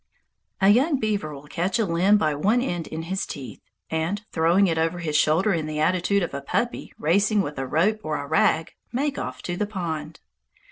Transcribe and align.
A 0.61 0.69
young 0.69 0.99
beaver 0.99 1.31
will 1.31 1.45
catch 1.45 1.77
a 1.77 1.85
limb 1.85 2.17
by 2.17 2.33
one 2.33 2.59
end 2.59 2.87
in 2.87 3.03
his 3.03 3.23
teeth, 3.27 3.61
and, 3.91 4.23
throwing 4.31 4.65
it 4.65 4.79
over 4.79 4.97
his 4.97 5.15
shoulder 5.15 5.53
in 5.53 5.67
the 5.67 5.79
attitude 5.79 6.23
of 6.23 6.33
a 6.33 6.41
puppy 6.41 6.91
racing 6.97 7.43
with 7.43 7.59
a 7.59 7.67
rope 7.67 7.99
or 8.03 8.17
a 8.17 8.25
rag, 8.25 8.73
make 8.91 9.19
off 9.19 9.43
to 9.43 9.55
the 9.55 9.67
pond. 9.67 10.19